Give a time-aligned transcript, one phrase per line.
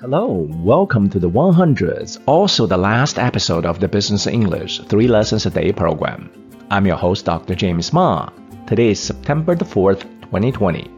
[0.00, 5.44] Hello, welcome to the 100th, also the last episode of the Business English 3 Lessons
[5.44, 6.30] a Day program.
[6.70, 7.56] I'm your host, Dr.
[7.56, 8.28] James Ma.
[8.68, 10.88] Today is September the 4th, 2020.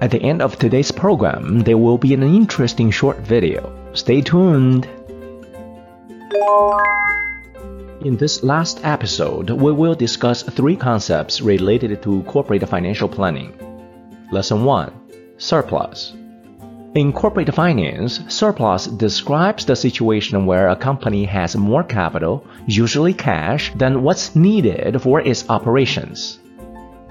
[0.00, 3.76] At the end of today's program, there will be an interesting short video.
[3.92, 4.84] Stay tuned.
[8.04, 13.52] In this last episode, we will discuss three concepts related to corporate financial planning.
[14.30, 14.92] Lesson 1
[15.38, 16.12] Surplus.
[16.94, 23.72] In corporate finance, surplus describes the situation where a company has more capital, usually cash,
[23.74, 26.38] than what's needed for its operations.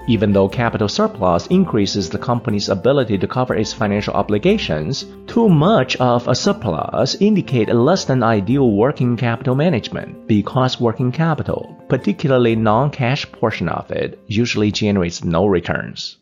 [0.08, 5.96] Even though capital surplus increases the company's ability to cover its financial obligations, too much
[5.96, 13.30] of a surplus indicate less than ideal working capital management because working capital, particularly non-cash
[13.32, 16.16] portion of it, usually generates no returns.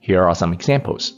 [0.00, 1.14] Here are some examples.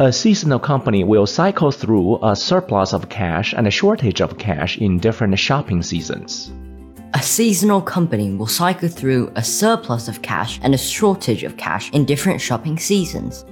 [0.00, 4.78] A seasonal company will cycle through a surplus of cash and a shortage of cash
[4.78, 6.50] in different shopping seasons.
[7.12, 11.90] A seasonal company will cycle through a surplus of cash and a shortage of cash
[11.90, 13.44] in different shopping seasons.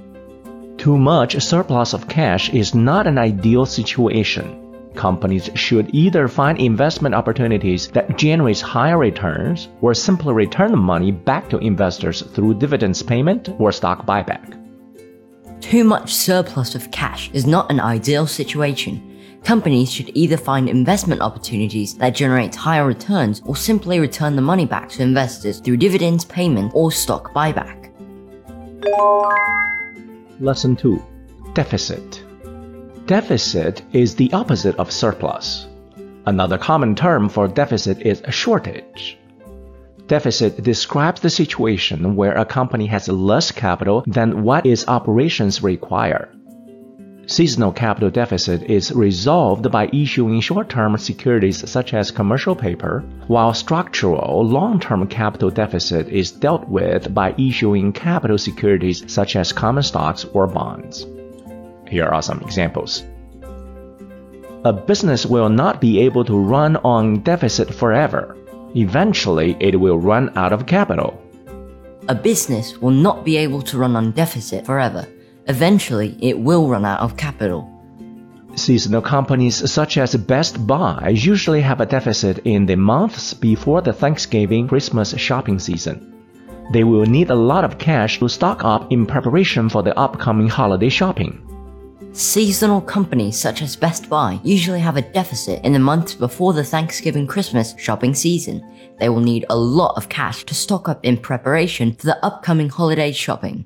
[0.79, 4.89] Too much surplus of cash is not an ideal situation.
[4.95, 11.11] Companies should either find investment opportunities that generates higher returns or simply return the money
[11.11, 14.58] back to investors through dividends payment or stock buyback.
[15.69, 19.39] Too much surplus of cash is not an ideal situation.
[19.43, 24.65] Companies should either find investment opportunities that generate higher returns or simply return the money
[24.65, 27.91] back to investors through dividends payment or stock buyback.
[30.39, 30.99] Lesson 2
[31.53, 32.23] Deficit
[33.05, 35.67] Deficit is the opposite of surplus.
[36.25, 39.18] Another common term for deficit is a shortage.
[40.09, 46.29] Deficit describes the situation where a company has less capital than what its operations require.
[47.27, 54.43] Seasonal capital deficit is resolved by issuing short-term securities such as commercial paper, while structural
[54.43, 60.47] long-term capital deficit is dealt with by issuing capital securities such as common stocks or
[60.47, 61.05] bonds.
[61.87, 63.03] Here are some examples.
[64.65, 68.35] A business will not be able to run on deficit forever
[68.75, 71.21] Eventually, it will run out of capital.
[72.07, 75.07] A business will not be able to run on deficit forever.
[75.47, 77.67] Eventually, it will run out of capital.
[78.55, 83.93] Seasonal companies such as Best Buy usually have a deficit in the months before the
[83.93, 86.13] Thanksgiving Christmas shopping season.
[86.71, 90.47] They will need a lot of cash to stock up in preparation for the upcoming
[90.47, 91.41] holiday shopping.
[92.11, 96.63] Seasonal companies such as Best Buy usually have a deficit in the months before the
[96.63, 98.65] Thanksgiving Christmas shopping season.
[98.99, 102.69] They will need a lot of cash to stock up in preparation for the upcoming
[102.69, 103.65] holiday shopping.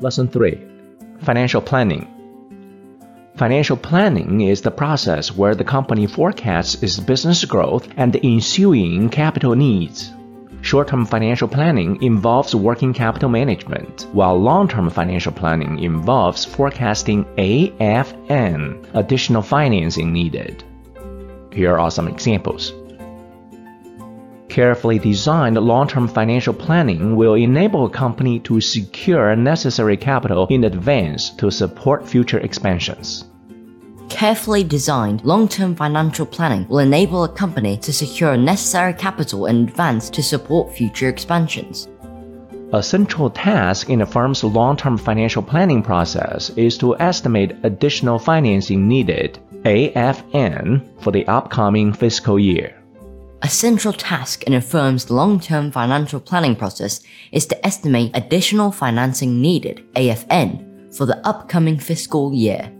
[0.00, 0.60] Lesson 3
[1.20, 2.10] Financial Planning
[3.36, 9.08] Financial planning is the process where the company forecasts its business growth and the ensuing
[9.08, 10.12] capital needs.
[10.64, 19.42] Short-term financial planning involves working capital management, while long-term financial planning involves forecasting AFN, additional
[19.42, 20.64] financing needed.
[21.52, 22.72] Here are some examples.
[24.48, 31.28] Carefully designed long-term financial planning will enable a company to secure necessary capital in advance
[31.36, 33.26] to support future expansions.
[34.14, 40.08] Carefully designed long-term financial planning will enable a company to secure necessary capital in advance
[40.10, 41.88] to support future expansions.
[42.72, 48.86] A central task in a firm's long-term financial planning process is to estimate additional financing
[48.86, 52.80] needed, AFN, for the upcoming fiscal year.
[53.42, 57.00] A central task in a firm's long-term financial planning process
[57.32, 62.70] is to estimate additional financing needed, AFN, for the upcoming fiscal year.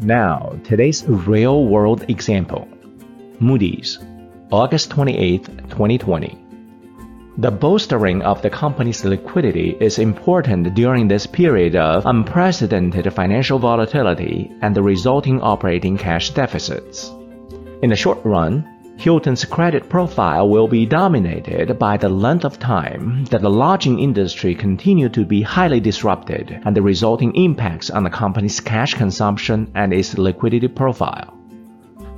[0.00, 2.66] Now, today's real world example
[3.38, 3.98] Moody's,
[4.50, 6.38] August 28, 2020.
[7.36, 14.50] The bolstering of the company's liquidity is important during this period of unprecedented financial volatility
[14.62, 17.10] and the resulting operating cash deficits.
[17.82, 23.24] In the short run, Hilton's credit profile will be dominated by the length of time
[23.26, 28.10] that the lodging industry continued to be highly disrupted and the resulting impacts on the
[28.10, 31.43] company's cash consumption and its liquidity profile.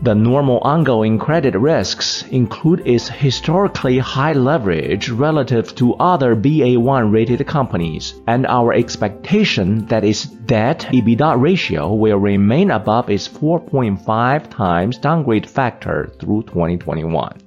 [0.03, 7.47] The normal ongoing credit risks include its historically high leverage relative to other BA1 rated
[7.47, 14.99] companies and our expectation that its debt EBITDA ratio will remain above its 4.5 times
[14.99, 17.39] downgrade factor through 2021.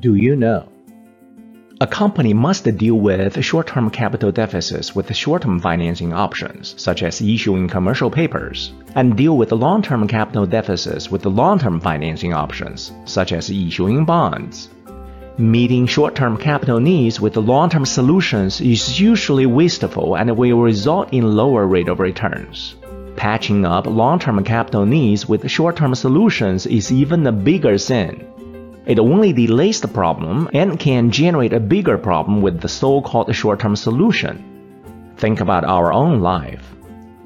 [0.00, 0.68] Do you know?
[1.78, 7.68] A company must deal with short-term capital deficits with short-term financing options, such as issuing
[7.68, 14.06] commercial papers, and deal with long-term capital deficits with long-term financing options, such as issuing
[14.06, 14.70] bonds.
[15.36, 21.66] Meeting short-term capital needs with long-term solutions is usually wasteful and will result in lower
[21.66, 22.74] rate of returns.
[23.16, 28.26] Patching up long-term capital needs with short-term solutions is even a bigger sin.
[28.85, 33.75] It only delays the problem and can generate a bigger problem with the so-called short-term
[33.75, 34.43] solution.
[35.17, 36.75] Think about our own life.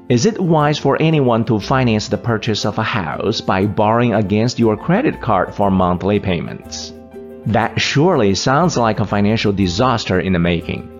[0.08, 4.58] Is it wise for anyone to finance the purchase of a house by borrowing against
[4.58, 6.92] your credit card for monthly payments?
[7.46, 10.90] That surely sounds like a financial disaster in the making.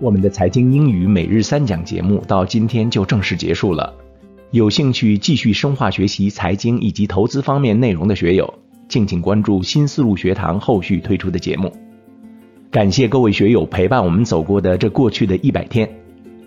[0.00, 3.94] 我们的财经英语每日三讲节目到今天就正式结束了。
[4.51, 8.51] 有兴趣继续深化学习财经以及投资方面内容的学友，
[8.87, 11.71] 敬请关注新思路学堂后续推出的节目。
[12.71, 15.87] 感谢各位学友陪伴我们走过的这过去的一百天，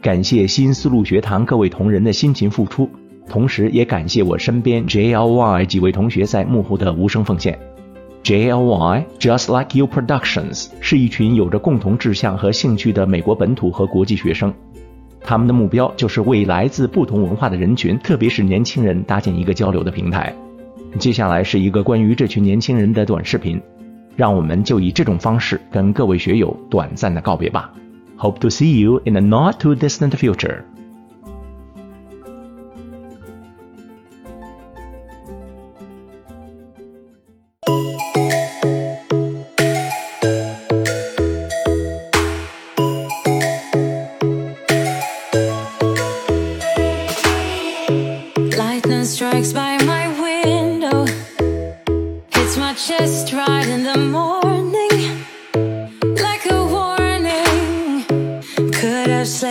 [0.01, 2.91] 感谢新思路学堂各位同仁的辛勤付出，
[3.29, 7.57] 同时也感谢我身边 JLY 几位同学在幕后的无声奉献。
[8.25, 14.53] JLY Just Like You Productions 是一群有着共同志向和兴趣的美国本土和国际学生。
[15.25, 20.35] 他们的目标就是为来自不同文化的人群，特别是年轻人搭建一个交流的平台。
[20.99, 23.61] 接下来是一个关于这群年轻人的短视频，
[24.17, 27.73] 让我们就以这种方式跟各位学友短暂的告别吧。
[28.19, 30.63] Hope to see you in a not too distant future.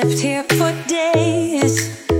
[0.01, 2.10] slept here for days.